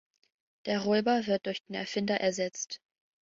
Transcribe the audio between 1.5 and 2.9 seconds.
den Erfinder ersetzt.